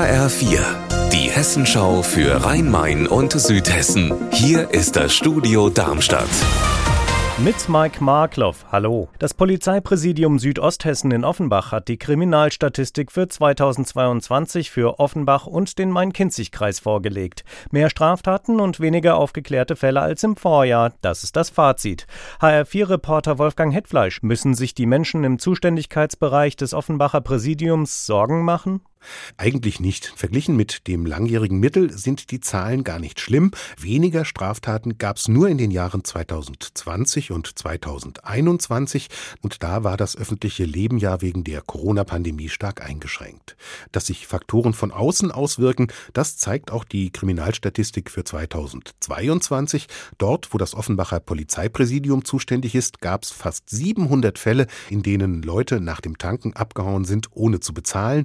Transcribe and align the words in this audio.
HR4, 0.00 0.60
die 1.12 1.30
Hessenschau 1.30 2.00
für 2.00 2.42
Rhein-Main 2.42 3.06
und 3.06 3.32
Südhessen. 3.32 4.14
Hier 4.32 4.70
ist 4.70 4.96
das 4.96 5.12
Studio 5.12 5.68
Darmstadt. 5.68 6.24
Mit 7.36 7.68
Mike 7.68 8.02
Markloff. 8.02 8.64
Hallo. 8.72 9.10
Das 9.18 9.34
Polizeipräsidium 9.34 10.38
Südosthessen 10.38 11.10
in 11.10 11.22
Offenbach 11.22 11.70
hat 11.70 11.88
die 11.88 11.98
Kriminalstatistik 11.98 13.12
für 13.12 13.28
2022 13.28 14.70
für 14.70 14.98
Offenbach 15.00 15.46
und 15.46 15.78
den 15.78 15.90
Main-Kinzig-Kreis 15.90 16.80
vorgelegt. 16.80 17.44
Mehr 17.70 17.90
Straftaten 17.90 18.58
und 18.58 18.80
weniger 18.80 19.16
aufgeklärte 19.16 19.76
Fälle 19.76 20.00
als 20.00 20.22
im 20.22 20.34
Vorjahr. 20.34 20.94
Das 21.02 21.24
ist 21.24 21.36
das 21.36 21.50
Fazit. 21.50 22.06
HR4-Reporter 22.40 23.38
Wolfgang 23.38 23.74
Hetfleisch. 23.74 24.22
Müssen 24.22 24.54
sich 24.54 24.74
die 24.74 24.86
Menschen 24.86 25.24
im 25.24 25.38
Zuständigkeitsbereich 25.38 26.56
des 26.56 26.72
Offenbacher 26.72 27.20
Präsidiums 27.20 28.06
Sorgen 28.06 28.46
machen? 28.46 28.80
Eigentlich 29.36 29.80
nicht. 29.80 30.12
Verglichen 30.16 30.56
mit 30.56 30.86
dem 30.86 31.06
langjährigen 31.06 31.58
Mittel 31.58 31.92
sind 31.96 32.30
die 32.30 32.40
Zahlen 32.40 32.84
gar 32.84 32.98
nicht 32.98 33.20
schlimm. 33.20 33.50
Weniger 33.78 34.24
Straftaten 34.24 34.98
gab 34.98 35.16
es 35.16 35.28
nur 35.28 35.48
in 35.48 35.58
den 35.58 35.70
Jahren 35.70 36.04
2020 36.04 37.30
und 37.30 37.58
2021 37.58 39.08
und 39.40 39.62
da 39.62 39.84
war 39.84 39.96
das 39.96 40.16
öffentliche 40.16 40.64
Leben 40.64 40.98
ja 40.98 41.20
wegen 41.20 41.44
der 41.44 41.62
Corona-Pandemie 41.62 42.48
stark 42.48 42.82
eingeschränkt. 42.82 43.56
Dass 43.92 44.06
sich 44.06 44.26
Faktoren 44.26 44.74
von 44.74 44.90
außen 44.90 45.30
auswirken, 45.30 45.88
das 46.12 46.36
zeigt 46.36 46.70
auch 46.70 46.84
die 46.84 47.10
Kriminalstatistik 47.10 48.10
für 48.10 48.24
2022. 48.24 49.86
Dort, 50.18 50.52
wo 50.52 50.58
das 50.58 50.74
Offenbacher 50.74 51.20
Polizeipräsidium 51.20 52.24
zuständig 52.24 52.74
ist, 52.74 53.00
gab 53.00 53.22
es 53.22 53.30
fast 53.30 53.68
700 53.70 54.38
Fälle, 54.38 54.66
in 54.88 55.02
denen 55.02 55.42
Leute 55.42 55.80
nach 55.80 56.00
dem 56.00 56.18
Tanken 56.18 56.54
abgehauen 56.54 57.04
sind, 57.04 57.28
ohne 57.32 57.60
zu 57.60 57.72
bezahlen. 57.72 58.24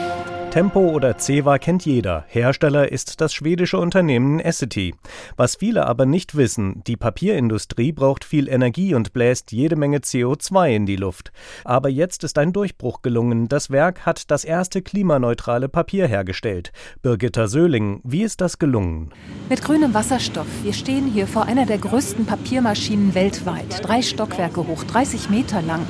Thank 0.00 0.26
you. 0.26 0.29
Tempo 0.50 0.80
oder 0.80 1.16
Ceva 1.16 1.58
kennt 1.58 1.86
jeder. 1.86 2.24
Hersteller 2.26 2.90
ist 2.90 3.20
das 3.20 3.32
schwedische 3.32 3.78
Unternehmen 3.78 4.40
Essity. 4.40 4.96
Was 5.36 5.54
viele 5.54 5.86
aber 5.86 6.06
nicht 6.06 6.36
wissen, 6.36 6.82
die 6.88 6.96
Papierindustrie 6.96 7.92
braucht 7.92 8.24
viel 8.24 8.48
Energie 8.48 8.94
und 8.94 9.12
bläst 9.12 9.52
jede 9.52 9.76
Menge 9.76 9.98
CO2 9.98 10.74
in 10.74 10.86
die 10.86 10.96
Luft. 10.96 11.30
Aber 11.64 11.88
jetzt 11.88 12.24
ist 12.24 12.36
ein 12.36 12.52
Durchbruch 12.52 13.00
gelungen. 13.00 13.46
Das 13.46 13.70
Werk 13.70 14.04
hat 14.04 14.28
das 14.32 14.44
erste 14.44 14.82
klimaneutrale 14.82 15.68
Papier 15.68 16.08
hergestellt. 16.08 16.72
Birgitta 17.00 17.46
Söhling, 17.46 18.00
wie 18.02 18.24
ist 18.24 18.40
das 18.40 18.58
gelungen? 18.58 19.10
Mit 19.48 19.62
grünem 19.62 19.94
Wasserstoff. 19.94 20.48
Wir 20.64 20.72
stehen 20.72 21.06
hier 21.06 21.28
vor 21.28 21.44
einer 21.44 21.64
der 21.64 21.78
größten 21.78 22.26
Papiermaschinen 22.26 23.14
weltweit. 23.14 23.86
Drei 23.86 24.02
Stockwerke 24.02 24.66
hoch, 24.66 24.82
30 24.82 25.30
Meter 25.30 25.62
lang. 25.62 25.86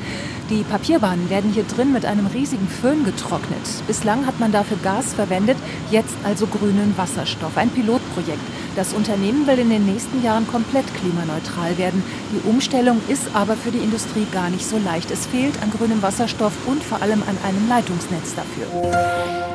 Die 0.51 0.65
Papierbahnen 0.65 1.31
werden 1.31 1.53
hier 1.53 1.63
drin 1.63 1.93
mit 1.93 2.05
einem 2.05 2.27
riesigen 2.27 2.67
Föhn 2.67 3.05
getrocknet. 3.05 3.61
Bislang 3.87 4.27
hat 4.27 4.41
man 4.41 4.50
dafür 4.53 4.77
Gas 4.83 5.15
verwendet, 5.15 5.57
jetzt 5.91 6.17
also 6.25 6.47
grünen 6.47 6.95
Wasserstoff. 6.97 7.57
Ein 7.57 7.71
Pilotprojekt. 7.71 8.41
Das 8.77 8.93
Unternehmen 8.93 9.47
will 9.47 9.59
in 9.59 9.71
den 9.71 9.87
nächsten 9.87 10.23
Jahren 10.23 10.47
komplett 10.47 10.87
klimaneutral 10.95 11.77
werden. 11.79 12.03
Die 12.33 12.49
Umstellung 12.49 13.01
ist 13.09 13.29
aber 13.35 13.57
für 13.57 13.71
die 13.71 13.79
Industrie 13.79 14.27
gar 14.33 14.51
nicht 14.51 14.67
so 14.67 14.79
leicht. 14.79 15.11
Es 15.11 15.27
fehlt 15.27 15.61
an 15.63 15.71
grünem 15.71 16.03
Wasserstoff 16.03 16.53
und 16.67 16.83
vor 16.83 17.03
allem 17.03 17.23
an 17.23 17.37
einem 17.45 17.69
Leitungsnetz 17.69 18.35
dafür. 18.35 19.50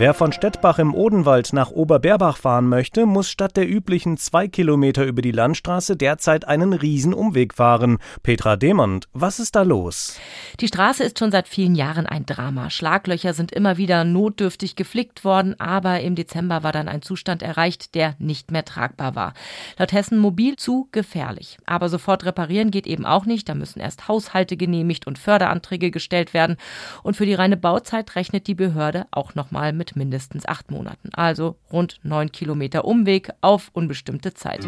Wer 0.00 0.14
von 0.14 0.32
Stettbach 0.32 0.78
im 0.78 0.94
Odenwald 0.94 1.52
nach 1.52 1.70
Oberberbach 1.72 2.38
fahren 2.38 2.70
möchte, 2.70 3.04
muss 3.04 3.28
statt 3.28 3.58
der 3.58 3.68
üblichen 3.68 4.16
zwei 4.16 4.48
Kilometer 4.48 5.04
über 5.04 5.20
die 5.20 5.30
Landstraße 5.30 5.94
derzeit 5.94 6.48
einen 6.48 6.72
Riesenumweg 6.72 7.52
fahren. 7.52 7.98
Petra 8.22 8.56
Demont, 8.56 9.08
was 9.12 9.38
ist 9.38 9.56
da 9.56 9.60
los? 9.60 10.18
Die 10.58 10.68
Straße 10.68 11.04
ist 11.04 11.18
schon 11.18 11.30
seit 11.30 11.48
vielen 11.48 11.74
Jahren 11.74 12.06
ein 12.06 12.24
Drama. 12.24 12.70
Schlaglöcher 12.70 13.34
sind 13.34 13.52
immer 13.52 13.76
wieder 13.76 14.04
notdürftig 14.04 14.74
geflickt 14.74 15.22
worden, 15.22 15.60
aber 15.60 16.00
im 16.00 16.14
Dezember 16.14 16.62
war 16.62 16.72
dann 16.72 16.88
ein 16.88 17.02
Zustand 17.02 17.42
erreicht, 17.42 17.94
der 17.94 18.14
nicht 18.18 18.50
mehr 18.50 18.64
tragbar 18.64 19.14
war. 19.14 19.34
Laut 19.76 19.92
Hessen 19.92 20.16
Mobil 20.16 20.56
zu 20.56 20.88
gefährlich. 20.92 21.58
Aber 21.66 21.90
sofort 21.90 22.24
reparieren 22.24 22.70
geht 22.70 22.86
eben 22.86 23.04
auch 23.04 23.26
nicht. 23.26 23.50
Da 23.50 23.54
müssen 23.54 23.80
erst 23.80 24.08
Haushalte 24.08 24.56
genehmigt 24.56 25.06
und 25.06 25.18
Förderanträge 25.18 25.90
gestellt 25.90 26.32
werden. 26.32 26.56
Und 27.02 27.18
für 27.18 27.26
die 27.26 27.34
reine 27.34 27.58
Bauzeit 27.58 28.16
rechnet 28.16 28.46
die 28.46 28.54
Behörde 28.54 29.06
auch 29.10 29.34
nochmal 29.34 29.74
mit 29.96 30.10
mindestens 30.10 30.46
acht 30.46 30.70
Monaten. 30.70 31.10
Also 31.12 31.56
rund 31.72 32.00
neun 32.02 32.32
Kilometer 32.32 32.84
Umweg 32.84 33.30
auf 33.40 33.70
unbestimmte 33.72 34.34
Zeit. 34.34 34.66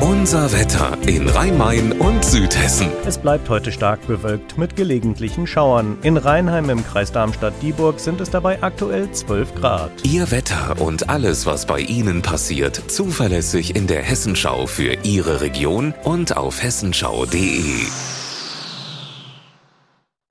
Unser 0.00 0.52
Wetter 0.52 0.98
in 1.06 1.28
Rhein-Main 1.28 1.92
und 1.92 2.24
Südhessen. 2.24 2.88
Es 3.06 3.18
bleibt 3.18 3.48
heute 3.48 3.70
stark 3.70 4.06
bewölkt 4.06 4.58
mit 4.58 4.76
gelegentlichen 4.76 5.46
Schauern. 5.46 5.98
In 6.02 6.16
Rheinheim 6.16 6.68
im 6.70 6.84
Kreis 6.84 7.12
Darmstadt-Dieburg 7.12 8.00
sind 8.00 8.20
es 8.20 8.30
dabei 8.30 8.62
aktuell 8.62 9.10
12 9.10 9.54
Grad. 9.54 9.90
Ihr 10.04 10.30
Wetter 10.30 10.80
und 10.80 11.08
alles, 11.08 11.46
was 11.46 11.66
bei 11.66 11.80
Ihnen 11.80 12.22
passiert, 12.22 12.90
zuverlässig 12.90 13.76
in 13.76 13.86
der 13.86 14.02
Hessenschau 14.02 14.66
für 14.66 14.94
Ihre 15.04 15.40
Region 15.40 15.94
und 16.04 16.36
auf 16.36 16.62
hessenschau.de. 16.62 18.19